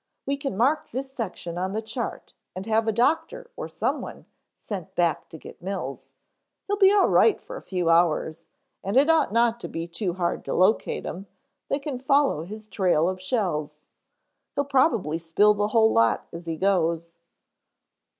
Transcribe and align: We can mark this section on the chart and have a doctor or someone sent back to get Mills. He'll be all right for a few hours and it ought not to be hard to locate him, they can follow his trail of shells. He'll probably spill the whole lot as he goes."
We 0.25 0.35
can 0.35 0.57
mark 0.57 0.89
this 0.89 1.11
section 1.11 1.59
on 1.59 1.73
the 1.73 1.81
chart 1.83 2.33
and 2.55 2.65
have 2.65 2.87
a 2.87 2.91
doctor 2.91 3.51
or 3.55 3.69
someone 3.69 4.25
sent 4.57 4.95
back 4.95 5.29
to 5.29 5.37
get 5.37 5.61
Mills. 5.61 6.13
He'll 6.65 6.77
be 6.77 6.91
all 6.91 7.07
right 7.07 7.39
for 7.39 7.55
a 7.55 7.61
few 7.61 7.87
hours 7.87 8.47
and 8.83 8.97
it 8.97 9.11
ought 9.11 9.31
not 9.31 9.59
to 9.59 9.67
be 9.67 9.85
hard 9.85 10.43
to 10.45 10.55
locate 10.55 11.05
him, 11.05 11.27
they 11.67 11.77
can 11.77 11.99
follow 11.99 12.45
his 12.45 12.67
trail 12.67 13.07
of 13.07 13.21
shells. 13.21 13.83
He'll 14.55 14.65
probably 14.65 15.19
spill 15.19 15.53
the 15.53 15.67
whole 15.67 15.93
lot 15.93 16.25
as 16.33 16.47
he 16.47 16.57
goes." 16.57 17.13